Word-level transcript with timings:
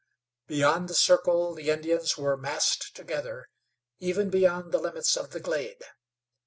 Beyond 0.47 0.87
the 0.89 0.95
circle 0.95 1.53
the 1.53 1.69
Indians 1.69 2.17
were 2.17 2.35
massed 2.35 2.95
together, 2.95 3.49
even 3.99 4.31
beyond 4.31 4.71
the 4.71 4.79
limits 4.79 5.15
of 5.15 5.29
the 5.29 5.39
glade. 5.39 5.83